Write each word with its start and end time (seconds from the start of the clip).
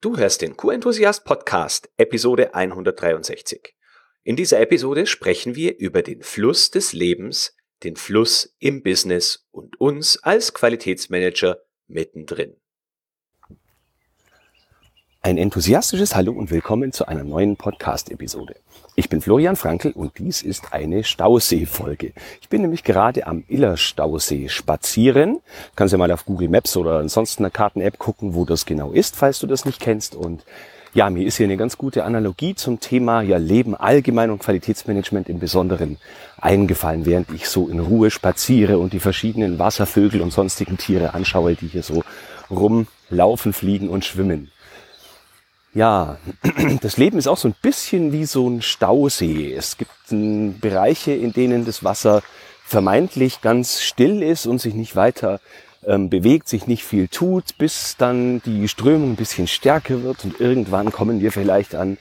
Du 0.00 0.16
hörst 0.16 0.42
den 0.42 0.56
Q-Enthusiast 0.56 1.24
Podcast, 1.24 1.90
Episode 1.96 2.54
163. 2.54 3.74
In 4.22 4.36
dieser 4.36 4.60
Episode 4.60 5.06
sprechen 5.06 5.56
wir 5.56 5.76
über 5.76 6.02
den 6.02 6.22
Fluss 6.22 6.70
des 6.70 6.92
Lebens, 6.92 7.56
den 7.82 7.96
Fluss 7.96 8.54
im 8.60 8.84
Business 8.84 9.48
und 9.50 9.80
uns 9.80 10.22
als 10.22 10.54
Qualitätsmanager 10.54 11.64
mittendrin. 11.88 12.60
Ein 15.28 15.36
enthusiastisches 15.36 16.16
Hallo 16.16 16.32
und 16.32 16.50
willkommen 16.50 16.90
zu 16.90 17.06
einer 17.06 17.22
neuen 17.22 17.56
Podcast-Episode. 17.56 18.56
Ich 18.94 19.10
bin 19.10 19.20
Florian 19.20 19.56
Frankl 19.56 19.90
und 19.90 20.18
dies 20.18 20.40
ist 20.40 20.72
eine 20.72 21.04
Stausee-Folge. 21.04 22.14
Ich 22.40 22.48
bin 22.48 22.62
nämlich 22.62 22.82
gerade 22.82 23.26
am 23.26 23.44
Iller-Stausee 23.46 24.48
spazieren. 24.48 25.40
Kannst 25.76 25.92
ja 25.92 25.98
mal 25.98 26.10
auf 26.12 26.24
Google 26.24 26.48
Maps 26.48 26.78
oder 26.78 27.00
ansonsten 27.00 27.44
eine 27.44 27.50
Karten-App 27.50 27.98
gucken, 27.98 28.32
wo 28.32 28.46
das 28.46 28.64
genau 28.64 28.92
ist, 28.92 29.16
falls 29.16 29.38
du 29.38 29.46
das 29.46 29.66
nicht 29.66 29.80
kennst. 29.80 30.14
Und 30.14 30.46
ja, 30.94 31.10
mir 31.10 31.26
ist 31.26 31.36
hier 31.36 31.44
eine 31.44 31.58
ganz 31.58 31.76
gute 31.76 32.04
Analogie 32.04 32.54
zum 32.54 32.80
Thema 32.80 33.20
ja, 33.20 33.36
Leben 33.36 33.74
allgemein 33.74 34.30
und 34.30 34.38
Qualitätsmanagement 34.38 35.28
im 35.28 35.40
Besonderen 35.40 35.98
eingefallen, 36.40 37.04
während 37.04 37.30
ich 37.34 37.50
so 37.50 37.68
in 37.68 37.80
Ruhe 37.80 38.10
spaziere 38.10 38.78
und 38.78 38.94
die 38.94 39.00
verschiedenen 39.00 39.58
Wasservögel 39.58 40.22
und 40.22 40.32
sonstigen 40.32 40.78
Tiere 40.78 41.12
anschaue, 41.12 41.54
die 41.54 41.66
hier 41.66 41.82
so 41.82 42.02
rumlaufen, 42.50 43.52
fliegen 43.52 43.90
und 43.90 44.06
schwimmen. 44.06 44.50
Ja, 45.78 46.16
das 46.80 46.96
Leben 46.96 47.18
ist 47.18 47.28
auch 47.28 47.36
so 47.36 47.46
ein 47.46 47.54
bisschen 47.62 48.10
wie 48.10 48.24
so 48.24 48.50
ein 48.50 48.62
Stausee. 48.62 49.54
Es 49.54 49.76
gibt 49.76 49.92
Bereiche, 50.60 51.12
in 51.12 51.32
denen 51.32 51.64
das 51.64 51.84
Wasser 51.84 52.20
vermeintlich 52.64 53.42
ganz 53.42 53.80
still 53.80 54.20
ist 54.20 54.46
und 54.46 54.60
sich 54.60 54.74
nicht 54.74 54.96
weiter 54.96 55.38
ähm, 55.86 56.10
bewegt, 56.10 56.48
sich 56.48 56.66
nicht 56.66 56.82
viel 56.82 57.06
tut, 57.06 57.56
bis 57.58 57.94
dann 57.96 58.42
die 58.42 58.66
Strömung 58.66 59.12
ein 59.12 59.16
bisschen 59.16 59.46
stärker 59.46 60.02
wird 60.02 60.24
und 60.24 60.40
irgendwann 60.40 60.90
kommen 60.90 61.20
wir 61.20 61.30
vielleicht 61.30 61.76
an 61.76 61.96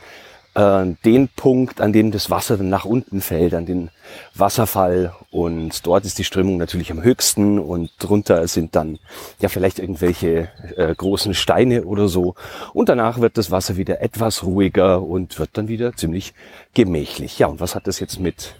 äh, 0.57 0.95
den 1.05 1.29
Punkt, 1.29 1.81
an 1.81 1.93
dem 1.93 2.11
das 2.11 2.31
Wasser 2.31 2.57
dann 2.57 2.69
nach 2.69 2.83
unten 2.83 3.21
fällt, 3.21 3.53
an 3.53 3.67
den 3.67 3.89
Wasserfall 4.33 5.13
und 5.29 5.85
dort 5.85 6.03
ist 6.05 6.17
die 6.17 6.23
Strömung 6.23 6.57
natürlich 6.57 6.91
am 6.91 7.03
höchsten 7.03 7.59
und 7.59 7.91
drunter 7.99 8.47
sind 8.47 8.75
dann 8.75 8.97
ja 9.39 9.49
vielleicht 9.49 9.77
irgendwelche 9.77 10.49
äh, 10.75 10.95
großen 10.95 11.35
Steine 11.35 11.83
oder 11.83 12.07
so 12.07 12.33
und 12.73 12.89
danach 12.89 13.19
wird 13.19 13.37
das 13.37 13.51
Wasser 13.51 13.77
wieder 13.77 14.01
etwas 14.01 14.43
ruhiger 14.43 15.03
und 15.03 15.37
wird 15.37 15.51
dann 15.53 15.67
wieder 15.67 15.95
ziemlich 15.95 16.33
gemächlich. 16.73 17.37
Ja, 17.37 17.47
und 17.47 17.59
was 17.59 17.75
hat 17.75 17.85
das 17.85 17.99
jetzt 17.99 18.19
mit 18.19 18.55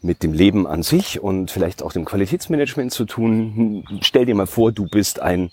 mit 0.00 0.22
dem 0.22 0.34
Leben 0.34 0.66
an 0.66 0.82
sich 0.82 1.20
und 1.20 1.50
vielleicht 1.50 1.82
auch 1.82 1.92
dem 1.92 2.04
Qualitätsmanagement 2.04 2.92
zu 2.92 3.06
tun? 3.06 3.84
Stell 4.02 4.26
dir 4.26 4.34
mal 4.34 4.46
vor, 4.46 4.70
du 4.70 4.86
bist 4.86 5.20
ein, 5.20 5.50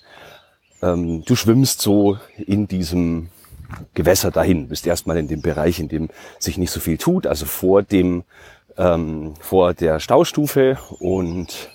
ähm, 0.81 1.23
du 1.23 1.35
schwimmst 1.37 1.79
so 1.81 2.17
in 2.37 2.67
diesem 2.67 3.29
Gewässer 3.93 4.31
dahin. 4.31 4.67
Bist 4.67 4.87
erstmal 4.87 5.17
in 5.17 5.27
dem 5.27 5.41
Bereich, 5.41 5.79
in 5.79 5.87
dem 5.87 6.09
sich 6.39 6.57
nicht 6.57 6.71
so 6.71 6.79
viel 6.79 6.97
tut, 6.97 7.27
also 7.27 7.45
vor 7.45 7.83
dem, 7.83 8.23
ähm, 8.77 9.33
vor 9.39 9.73
der 9.73 9.99
Staustufe 9.99 10.77
und 10.99 11.69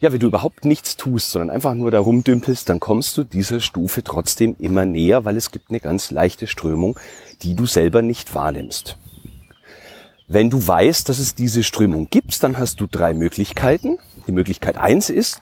ja, 0.00 0.12
wenn 0.12 0.18
du 0.18 0.26
überhaupt 0.26 0.64
nichts 0.64 0.96
tust, 0.96 1.30
sondern 1.30 1.50
einfach 1.50 1.74
nur 1.74 1.92
da 1.92 2.00
rumdümpelst, 2.00 2.68
dann 2.68 2.80
kommst 2.80 3.16
du 3.16 3.22
dieser 3.22 3.60
Stufe 3.60 4.02
trotzdem 4.02 4.56
immer 4.58 4.84
näher, 4.84 5.24
weil 5.24 5.36
es 5.36 5.52
gibt 5.52 5.70
eine 5.70 5.78
ganz 5.78 6.10
leichte 6.10 6.48
Strömung, 6.48 6.98
die 7.42 7.54
du 7.54 7.66
selber 7.66 8.02
nicht 8.02 8.34
wahrnimmst. 8.34 8.98
Wenn 10.26 10.50
du 10.50 10.66
weißt, 10.66 11.08
dass 11.08 11.20
es 11.20 11.36
diese 11.36 11.62
Strömung 11.62 12.08
gibt, 12.10 12.42
dann 12.42 12.58
hast 12.58 12.80
du 12.80 12.88
drei 12.88 13.14
Möglichkeiten. 13.14 13.98
Die 14.26 14.32
Möglichkeit 14.32 14.76
eins 14.76 15.08
ist, 15.08 15.40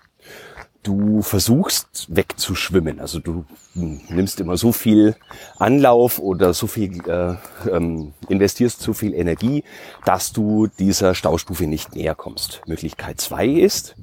du 0.83 1.23
versuchst 1.23 2.07
wegzuschwimmen. 2.09 3.01
Also 3.01 3.19
du 3.21 3.45
nimmst 3.75 4.41
immer 4.41 4.57
so 4.57 4.73
viel 4.73 5.17
Anlauf 5.59 6.19
oder 6.19 6.55
so 6.55 6.67
viel 6.67 7.07
äh, 7.09 7.35
ähm, 7.71 8.15
investierst 8.29 8.81
so 8.81 8.93
viel 8.93 9.15
Energie, 9.15 9.65
dass 10.05 10.33
du 10.33 10.67
dieser 10.67 11.15
Staustufe 11.15 11.67
nicht 11.67 11.95
näher 11.95 12.15
kommst. 12.15 12.63
Möglichkeit 12.67 13.21
zwei 13.21 13.47
ist, 13.47 13.95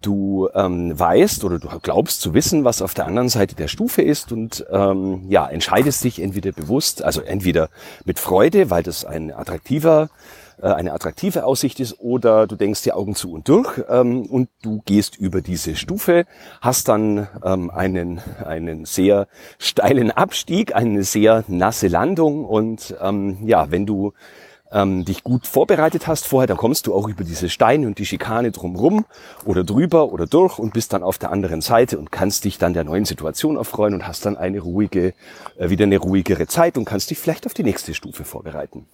du 0.00 0.48
ähm, 0.54 0.98
weißt 0.98 1.42
oder 1.44 1.58
du 1.58 1.68
glaubst 1.80 2.20
zu 2.20 2.34
wissen, 2.34 2.64
was 2.64 2.82
auf 2.82 2.94
der 2.94 3.06
anderen 3.06 3.28
Seite 3.28 3.56
der 3.56 3.68
Stufe 3.68 4.02
ist 4.02 4.30
und 4.30 4.64
ähm, 4.70 5.24
ja 5.28 5.48
entscheidest 5.48 6.04
dich 6.04 6.20
entweder 6.20 6.52
bewusst, 6.52 7.02
also 7.02 7.20
entweder 7.22 7.70
mit 8.04 8.18
Freude, 8.18 8.70
weil 8.70 8.82
das 8.82 9.04
ein 9.04 9.32
attraktiver 9.32 10.08
äh, 10.60 10.68
eine 10.68 10.92
attraktive 10.92 11.44
Aussicht 11.44 11.80
ist 11.80 12.00
oder 12.00 12.46
du 12.46 12.56
denkst 12.56 12.82
die 12.82 12.92
Augen 12.92 13.14
zu 13.14 13.32
und 13.32 13.48
durch 13.48 13.82
ähm, 13.88 14.26
und 14.26 14.48
du 14.62 14.82
gehst 14.84 15.16
über 15.16 15.42
diese 15.42 15.76
Stufe, 15.76 16.24
hast 16.60 16.88
dann 16.88 17.28
ähm, 17.44 17.70
einen, 17.70 18.20
einen 18.44 18.84
sehr 18.84 19.28
steilen 19.58 20.10
Abstieg, 20.10 20.74
eine 20.74 21.02
sehr 21.02 21.44
nasse 21.48 21.88
Landung 21.88 22.44
und 22.44 22.94
ähm, 23.00 23.38
ja, 23.44 23.70
wenn 23.70 23.86
du 23.86 24.12
ähm, 24.72 25.04
dich 25.04 25.22
gut 25.22 25.46
vorbereitet 25.46 26.06
hast 26.06 26.26
vorher, 26.26 26.46
dann 26.46 26.56
kommst 26.56 26.86
du 26.86 26.94
auch 26.94 27.08
über 27.08 27.24
diese 27.24 27.48
Steine 27.48 27.86
und 27.86 27.98
die 27.98 28.06
Schikane 28.06 28.50
drumrum 28.50 29.04
oder 29.44 29.64
drüber 29.64 30.12
oder 30.12 30.26
durch 30.26 30.58
und 30.58 30.72
bist 30.72 30.92
dann 30.92 31.02
auf 31.02 31.18
der 31.18 31.30
anderen 31.30 31.60
Seite 31.60 31.98
und 31.98 32.10
kannst 32.10 32.44
dich 32.44 32.58
dann 32.58 32.72
der 32.72 32.84
neuen 32.84 33.04
Situation 33.04 33.56
erfreuen 33.56 33.94
und 33.94 34.06
hast 34.06 34.26
dann 34.26 34.36
eine 34.36 34.60
ruhige, 34.60 35.14
äh, 35.58 35.70
wieder 35.70 35.84
eine 35.84 35.98
ruhigere 35.98 36.46
Zeit 36.46 36.76
und 36.76 36.84
kannst 36.84 37.10
dich 37.10 37.18
vielleicht 37.18 37.46
auf 37.46 37.54
die 37.54 37.64
nächste 37.64 37.94
Stufe 37.94 38.24
vorbereiten. 38.24 38.86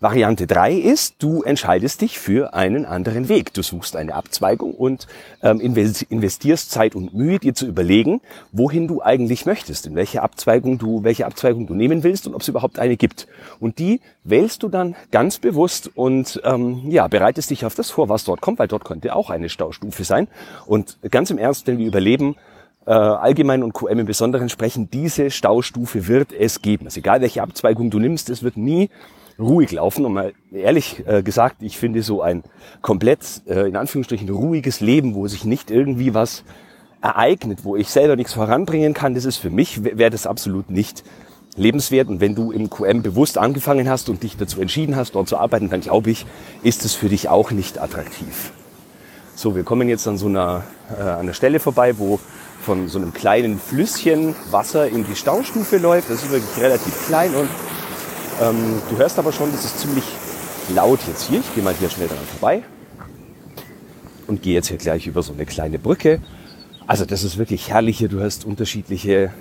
Variante 0.00 0.46
drei 0.46 0.72
ist, 0.72 1.16
du 1.22 1.42
entscheidest 1.42 2.00
dich 2.00 2.18
für 2.18 2.54
einen 2.54 2.86
anderen 2.86 3.28
Weg. 3.28 3.52
Du 3.52 3.62
suchst 3.62 3.96
eine 3.96 4.14
Abzweigung 4.14 4.72
und 4.72 5.06
ähm, 5.42 5.60
investierst 5.60 6.70
Zeit 6.70 6.94
und 6.94 7.12
Mühe, 7.12 7.38
dir 7.38 7.54
zu 7.54 7.66
überlegen, 7.66 8.22
wohin 8.50 8.88
du 8.88 9.02
eigentlich 9.02 9.44
möchtest, 9.44 9.86
in 9.86 9.94
welche 9.96 10.22
Abzweigung 10.22 10.78
du, 10.78 11.04
welche 11.04 11.26
Abzweigung 11.26 11.66
du 11.66 11.74
nehmen 11.74 12.02
willst 12.02 12.26
und 12.26 12.34
ob 12.34 12.40
es 12.40 12.48
überhaupt 12.48 12.78
eine 12.78 12.96
gibt. 12.96 13.28
Und 13.60 13.78
die 13.78 14.00
wählst 14.24 14.62
du 14.62 14.70
dann 14.70 14.96
ganz 15.10 15.38
bewusst 15.38 15.90
und 15.94 16.40
ähm, 16.44 16.84
ja, 16.88 17.06
bereitest 17.06 17.50
dich 17.50 17.66
auf 17.66 17.74
das 17.74 17.90
vor, 17.90 18.08
was 18.08 18.24
dort 18.24 18.40
kommt, 18.40 18.58
weil 18.58 18.68
dort 18.68 18.86
könnte 18.86 19.14
auch 19.14 19.28
eine 19.28 19.50
Staustufe 19.50 20.04
sein. 20.04 20.28
Und 20.64 20.96
ganz 21.10 21.30
im 21.30 21.36
Ernst, 21.36 21.66
wenn 21.66 21.76
wir 21.76 21.86
überleben, 21.86 22.36
äh, 22.86 22.92
allgemein 22.92 23.62
und 23.62 23.74
QM 23.74 23.98
im 23.98 24.06
Besonderen 24.06 24.48
sprechen, 24.48 24.88
diese 24.90 25.30
Staustufe 25.30 26.08
wird 26.08 26.32
es 26.32 26.62
geben. 26.62 26.86
Also 26.86 27.00
egal 27.00 27.20
welche 27.20 27.42
Abzweigung 27.42 27.90
du 27.90 27.98
nimmst, 27.98 28.30
es 28.30 28.42
wird 28.42 28.56
nie 28.56 28.88
ruhig 29.40 29.72
laufen. 29.72 30.04
Und 30.04 30.12
mal 30.12 30.32
ehrlich 30.52 31.04
äh, 31.06 31.22
gesagt, 31.22 31.62
ich 31.62 31.78
finde 31.78 32.02
so 32.02 32.22
ein 32.22 32.42
komplett, 32.82 33.42
äh, 33.46 33.68
in 33.68 33.76
Anführungsstrichen, 33.76 34.28
ruhiges 34.28 34.80
Leben, 34.80 35.14
wo 35.14 35.26
sich 35.26 35.44
nicht 35.44 35.70
irgendwie 35.70 36.14
was 36.14 36.44
ereignet, 37.00 37.60
wo 37.64 37.76
ich 37.76 37.88
selber 37.88 38.16
nichts 38.16 38.34
voranbringen 38.34 38.94
kann, 38.94 39.14
das 39.14 39.24
ist 39.24 39.38
für 39.38 39.50
mich, 39.50 39.82
wäre 39.82 40.10
das 40.10 40.26
absolut 40.26 40.70
nicht 40.70 41.02
lebenswert. 41.56 42.08
Und 42.08 42.20
wenn 42.20 42.34
du 42.34 42.52
im 42.52 42.70
QM 42.70 43.02
bewusst 43.02 43.38
angefangen 43.38 43.88
hast 43.88 44.08
und 44.08 44.22
dich 44.22 44.36
dazu 44.36 44.60
entschieden 44.60 44.96
hast, 44.96 45.14
dort 45.14 45.28
zu 45.28 45.38
arbeiten, 45.38 45.70
dann 45.70 45.80
glaube 45.80 46.10
ich, 46.10 46.26
ist 46.62 46.84
es 46.84 46.94
für 46.94 47.08
dich 47.08 47.28
auch 47.28 47.50
nicht 47.50 47.80
attraktiv. 47.80 48.52
So, 49.34 49.56
wir 49.56 49.64
kommen 49.64 49.88
jetzt 49.88 50.06
an 50.06 50.18
so 50.18 50.26
einer, 50.26 50.64
äh, 50.98 51.02
an 51.02 51.26
der 51.26 51.32
Stelle 51.32 51.60
vorbei, 51.60 51.98
wo 51.98 52.20
von 52.60 52.88
so 52.88 52.98
einem 52.98 53.14
kleinen 53.14 53.58
Flüsschen 53.58 54.34
Wasser 54.50 54.88
in 54.88 55.06
die 55.06 55.16
Staustufe 55.16 55.78
läuft. 55.78 56.10
Das 56.10 56.22
ist 56.22 56.30
wirklich 56.30 56.62
relativ 56.62 57.06
klein 57.06 57.34
und 57.34 57.48
ähm, 58.40 58.80
du 58.88 58.96
hörst 58.96 59.18
aber 59.18 59.32
schon, 59.32 59.52
das 59.52 59.64
ist 59.64 59.80
ziemlich 59.80 60.04
laut 60.74 61.00
jetzt 61.06 61.28
hier. 61.28 61.40
Ich 61.40 61.54
gehe 61.54 61.62
mal 61.62 61.74
hier 61.74 61.90
schnell 61.90 62.08
dran 62.08 62.18
vorbei 62.38 62.62
und 64.26 64.42
gehe 64.42 64.54
jetzt 64.54 64.68
hier 64.68 64.78
gleich 64.78 65.06
über 65.06 65.22
so 65.22 65.32
eine 65.32 65.46
kleine 65.46 65.78
Brücke. 65.78 66.20
Also 66.86 67.04
das 67.04 67.22
ist 67.22 67.38
wirklich 67.38 67.68
herrlich 67.68 67.98
hier. 67.98 68.08
Du 68.08 68.18
hörst 68.18 68.44
unterschiedliche, 68.44 69.32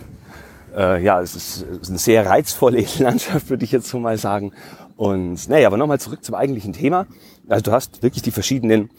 äh, 0.75 1.03
ja, 1.03 1.21
es 1.21 1.35
ist, 1.35 1.65
es 1.71 1.77
ist 1.79 1.89
eine 1.89 1.99
sehr 1.99 2.25
reizvolle 2.25 2.85
Landschaft, 2.99 3.49
würde 3.49 3.63
ich 3.63 3.71
jetzt 3.71 3.87
so 3.87 3.99
mal 3.99 4.17
sagen. 4.17 4.51
Und 4.97 5.47
naja, 5.47 5.67
aber 5.67 5.77
nochmal 5.77 5.99
zurück 5.99 6.23
zum 6.23 6.35
eigentlichen 6.35 6.73
Thema. 6.73 7.07
Also 7.47 7.63
du 7.63 7.71
hast 7.71 8.03
wirklich 8.03 8.21
die 8.21 8.31
verschiedenen 8.31 8.89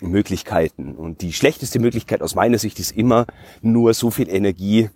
Möglichkeiten. 0.00 0.94
Und 0.94 1.22
die 1.22 1.32
schlechteste 1.32 1.78
Möglichkeit 1.78 2.22
aus 2.22 2.34
meiner 2.34 2.58
Sicht 2.58 2.78
ist 2.78 2.92
immer 2.92 3.26
nur 3.62 3.94
so 3.94 4.10
viel 4.10 4.28
Energie 4.28 4.90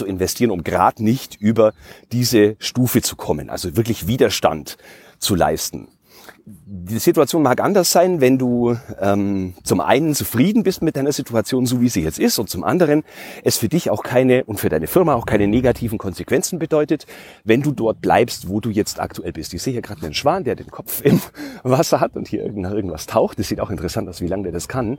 zu 0.00 0.06
investieren, 0.06 0.50
um 0.50 0.64
gerade 0.64 1.04
nicht 1.04 1.36
über 1.36 1.74
diese 2.10 2.56
Stufe 2.58 3.02
zu 3.02 3.16
kommen, 3.16 3.50
also 3.50 3.76
wirklich 3.76 4.06
Widerstand 4.06 4.78
zu 5.18 5.34
leisten. 5.34 5.88
Die 6.46 6.98
Situation 6.98 7.42
mag 7.42 7.60
anders 7.60 7.92
sein, 7.92 8.22
wenn 8.22 8.38
du 8.38 8.74
ähm, 8.98 9.52
zum 9.62 9.82
einen 9.82 10.14
zufrieden 10.14 10.62
bist 10.62 10.80
mit 10.80 10.96
deiner 10.96 11.12
Situation, 11.12 11.66
so 11.66 11.82
wie 11.82 11.90
sie 11.90 12.02
jetzt 12.02 12.18
ist, 12.18 12.38
und 12.38 12.48
zum 12.48 12.64
anderen 12.64 13.02
es 13.44 13.58
für 13.58 13.68
dich 13.68 13.90
auch 13.90 14.02
keine 14.02 14.44
und 14.44 14.58
für 14.58 14.70
deine 14.70 14.86
Firma 14.86 15.14
auch 15.14 15.26
keine 15.26 15.46
negativen 15.46 15.98
Konsequenzen 15.98 16.58
bedeutet, 16.58 17.04
wenn 17.44 17.60
du 17.60 17.72
dort 17.72 18.00
bleibst, 18.00 18.48
wo 18.48 18.60
du 18.60 18.70
jetzt 18.70 19.00
aktuell 19.00 19.32
bist. 19.32 19.52
Ich 19.52 19.62
sehe 19.62 19.74
hier 19.74 19.82
gerade 19.82 20.02
einen 20.02 20.14
Schwan, 20.14 20.44
der 20.44 20.56
den 20.56 20.70
Kopf 20.70 21.02
im 21.02 21.20
Wasser 21.62 22.00
hat 22.00 22.16
und 22.16 22.26
hier 22.26 22.42
irgendwas 22.42 23.06
taucht. 23.06 23.38
Das 23.38 23.48
sieht 23.48 23.60
auch 23.60 23.70
interessant 23.70 24.08
aus, 24.08 24.22
wie 24.22 24.28
lange 24.28 24.44
der 24.44 24.52
das 24.52 24.66
kann. 24.66 24.96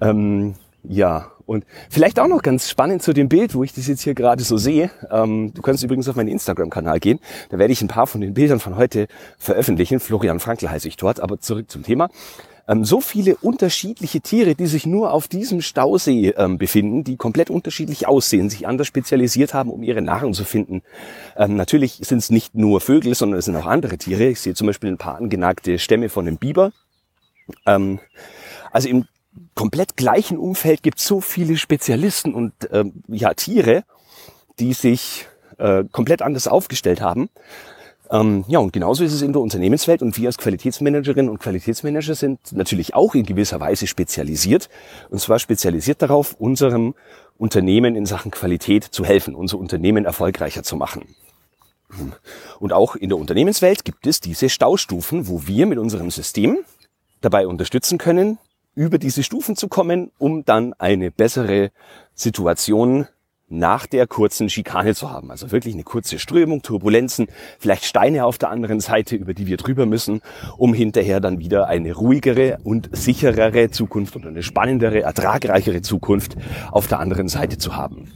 Ähm, 0.00 0.54
ja, 0.88 1.32
und 1.44 1.64
vielleicht 1.88 2.18
auch 2.18 2.28
noch 2.28 2.42
ganz 2.42 2.68
spannend 2.68 3.02
zu 3.02 3.12
dem 3.12 3.28
Bild, 3.28 3.54
wo 3.54 3.62
ich 3.62 3.72
das 3.72 3.86
jetzt 3.86 4.02
hier 4.02 4.14
gerade 4.14 4.42
so 4.42 4.56
sehe. 4.56 4.90
Ähm, 5.10 5.52
du 5.54 5.62
kannst 5.62 5.82
übrigens 5.82 6.08
auf 6.08 6.16
meinen 6.16 6.28
Instagram-Kanal 6.28 6.98
gehen. 7.00 7.20
Da 7.50 7.58
werde 7.58 7.72
ich 7.72 7.80
ein 7.80 7.88
paar 7.88 8.06
von 8.06 8.20
den 8.20 8.34
Bildern 8.34 8.60
von 8.60 8.76
heute 8.76 9.06
veröffentlichen. 9.38 10.00
Florian 10.00 10.40
Frankl 10.40 10.68
heiße 10.68 10.88
ich 10.88 10.96
dort, 10.96 11.20
aber 11.20 11.40
zurück 11.40 11.70
zum 11.70 11.82
Thema. 11.84 12.10
ähm, 12.68 12.84
so 12.84 13.00
viele 13.00 13.36
unterschiedliche 13.36 14.20
Tiere, 14.20 14.54
die 14.54 14.66
sich 14.66 14.86
nur 14.86 15.12
auf 15.12 15.26
diesem 15.26 15.62
Stausee 15.62 16.34
ähm, 16.36 16.58
befinden, 16.58 17.02
die 17.02 17.16
komplett 17.16 17.50
unterschiedlich 17.50 18.06
aussehen, 18.06 18.50
sich 18.50 18.68
anders 18.68 18.86
spezialisiert 18.86 19.54
haben, 19.54 19.70
um 19.70 19.82
ihre 19.82 20.02
Nahrung 20.02 20.34
zu 20.34 20.44
finden. 20.44 20.82
Ähm, 21.36 21.56
natürlich 21.56 21.94
sind 22.02 22.18
es 22.18 22.30
nicht 22.30 22.54
nur 22.54 22.80
Vögel, 22.80 23.14
sondern 23.14 23.38
es 23.38 23.46
sind 23.46 23.56
auch 23.56 23.66
andere 23.66 23.96
Tiere. 23.96 24.24
Ich 24.28 24.40
sehe 24.40 24.54
zum 24.54 24.66
Beispiel 24.66 24.90
ein 24.90 24.98
paar 24.98 25.16
angenagte 25.16 25.78
Stämme 25.78 26.10
von 26.10 26.26
einem 26.26 26.36
Biber. 26.36 26.72
Ähm, 27.66 28.00
also 28.70 28.88
im 28.88 29.06
komplett 29.54 29.96
gleichen 29.96 30.38
Umfeld 30.38 30.82
gibt 30.82 30.98
es 30.98 31.06
so 31.06 31.20
viele 31.20 31.56
Spezialisten 31.56 32.34
und 32.34 32.52
ähm, 32.72 33.02
ja 33.08 33.34
Tiere, 33.34 33.84
die 34.58 34.72
sich 34.72 35.26
äh, 35.58 35.84
komplett 35.90 36.22
anders 36.22 36.48
aufgestellt 36.48 37.00
haben. 37.00 37.28
Ähm, 38.10 38.44
ja, 38.48 38.58
und 38.58 38.72
genauso 38.72 39.04
ist 39.04 39.12
es 39.12 39.22
in 39.22 39.32
der 39.32 39.42
Unternehmenswelt 39.42 40.00
und 40.00 40.16
wir 40.16 40.28
als 40.28 40.38
Qualitätsmanagerinnen 40.38 41.30
und 41.30 41.40
Qualitätsmanager 41.40 42.14
sind 42.14 42.52
natürlich 42.52 42.94
auch 42.94 43.14
in 43.14 43.24
gewisser 43.24 43.60
Weise 43.60 43.86
spezialisiert. 43.86 44.70
Und 45.10 45.20
zwar 45.20 45.38
spezialisiert 45.38 46.00
darauf, 46.00 46.34
unserem 46.38 46.94
Unternehmen 47.36 47.96
in 47.96 48.06
Sachen 48.06 48.30
Qualität 48.30 48.84
zu 48.84 49.04
helfen, 49.04 49.34
unser 49.34 49.58
Unternehmen 49.58 50.04
erfolgreicher 50.06 50.62
zu 50.62 50.76
machen. 50.76 51.14
Und 52.58 52.72
auch 52.72 52.96
in 52.96 53.08
der 53.08 53.18
Unternehmenswelt 53.18 53.84
gibt 53.84 54.06
es 54.06 54.20
diese 54.20 54.48
Staustufen, 54.48 55.28
wo 55.28 55.46
wir 55.46 55.66
mit 55.66 55.78
unserem 55.78 56.10
System 56.10 56.58
dabei 57.20 57.46
unterstützen 57.46 57.98
können, 57.98 58.38
über 58.78 58.98
diese 58.98 59.24
Stufen 59.24 59.56
zu 59.56 59.66
kommen, 59.66 60.12
um 60.18 60.44
dann 60.44 60.72
eine 60.74 61.10
bessere 61.10 61.72
Situation 62.14 63.08
nach 63.48 63.86
der 63.86 64.06
kurzen 64.06 64.48
Schikane 64.48 64.94
zu 64.94 65.10
haben. 65.10 65.32
Also 65.32 65.50
wirklich 65.50 65.74
eine 65.74 65.82
kurze 65.82 66.20
Strömung, 66.20 66.62
Turbulenzen, 66.62 67.26
vielleicht 67.58 67.84
Steine 67.84 68.24
auf 68.24 68.38
der 68.38 68.50
anderen 68.50 68.78
Seite, 68.78 69.16
über 69.16 69.34
die 69.34 69.48
wir 69.48 69.56
drüber 69.56 69.84
müssen, 69.84 70.20
um 70.58 70.74
hinterher 70.74 71.18
dann 71.18 71.40
wieder 71.40 71.66
eine 71.66 71.92
ruhigere 71.92 72.58
und 72.62 72.88
sicherere 72.92 73.70
Zukunft 73.70 74.14
und 74.14 74.24
eine 74.24 74.44
spannendere, 74.44 75.02
ertragreichere 75.02 75.82
Zukunft 75.82 76.36
auf 76.70 76.86
der 76.86 77.00
anderen 77.00 77.26
Seite 77.26 77.58
zu 77.58 77.74
haben. 77.74 78.12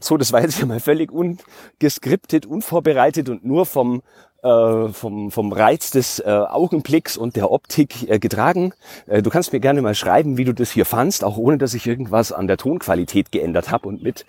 So, 0.00 0.16
das 0.16 0.32
war 0.32 0.40
jetzt 0.40 0.58
ja 0.58 0.64
mal 0.64 0.80
völlig 0.80 1.10
ungeskriptet, 1.12 2.46
unvorbereitet 2.46 3.28
und 3.28 3.44
nur 3.44 3.66
vom 3.66 4.00
äh, 4.42 4.88
vom, 4.88 5.30
vom 5.30 5.52
Reiz 5.52 5.90
des 5.90 6.20
äh, 6.20 6.28
Augenblicks 6.28 7.16
und 7.16 7.36
der 7.36 7.50
Optik 7.50 8.08
äh, 8.08 8.18
getragen. 8.18 8.72
Äh, 9.06 9.22
du 9.22 9.30
kannst 9.30 9.52
mir 9.52 9.60
gerne 9.60 9.82
mal 9.82 9.94
schreiben, 9.94 10.36
wie 10.36 10.44
du 10.44 10.54
das 10.54 10.70
hier 10.70 10.84
fandst, 10.84 11.24
auch 11.24 11.36
ohne 11.36 11.58
dass 11.58 11.74
ich 11.74 11.86
irgendwas 11.86 12.32
an 12.32 12.46
der 12.46 12.56
Tonqualität 12.56 13.32
geändert 13.32 13.70
habe 13.70 13.88
und 13.88 14.02
mit 14.02 14.26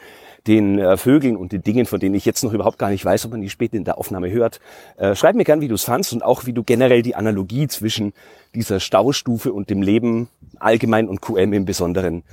den 0.48 0.80
äh, 0.80 0.98
Vögeln 0.98 1.36
und 1.36 1.52
den 1.52 1.62
Dingen, 1.62 1.86
von 1.86 2.00
denen 2.00 2.16
ich 2.16 2.26
jetzt 2.26 2.44
noch 2.44 2.54
überhaupt 2.54 2.80
gar 2.80 2.90
nicht 2.90 3.06
weiß, 3.06 3.26
ob 3.26 3.32
man 3.32 3.42
die 3.42 3.50
später 3.50 3.76
in 3.76 3.84
der 3.84 3.98
Aufnahme 3.98 4.32
hört. 4.32 4.60
Äh, 4.98 5.16
schreib 5.16 5.36
mir 5.36 5.44
gerne, 5.44 5.62
wie 5.62 5.68
du 5.68 5.76
es 5.76 5.84
fandst 5.84 6.14
und 6.14 6.24
auch 6.24 6.46
wie 6.46 6.54
du 6.54 6.64
generell 6.64 7.02
die 7.02 7.16
Analogie 7.16 7.68
zwischen 7.68 8.14
dieser 8.56 8.80
Staustufe 8.80 9.54
und 9.54 9.70
dem 9.70 9.82
Leben 9.82 10.28
allgemein 10.60 11.08
und 11.08 11.22
QM 11.22 11.54
im 11.54 11.66
Besonderen, 11.66 12.24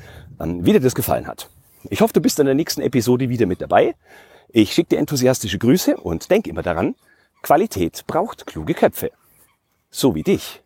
ähm, 0.40 0.64
wie 0.64 0.72
dir 0.72 0.80
das 0.80 0.94
gefallen 0.94 1.26
hat. 1.26 1.50
Ich 1.90 2.00
hoffe, 2.00 2.12
du 2.12 2.20
bist 2.20 2.38
in 2.40 2.46
der 2.46 2.54
nächsten 2.54 2.80
Episode 2.80 3.28
wieder 3.28 3.46
mit 3.46 3.60
dabei. 3.60 3.94
Ich 4.48 4.72
schicke 4.72 4.90
dir 4.90 4.98
enthusiastische 4.98 5.58
Grüße 5.58 5.96
und 5.96 6.30
denk 6.30 6.46
immer 6.46 6.62
daran, 6.62 6.94
Qualität 7.46 8.04
braucht 8.08 8.44
kluge 8.44 8.74
Köpfe. 8.74 9.12
So 9.88 10.16
wie 10.16 10.24
dich. 10.24 10.64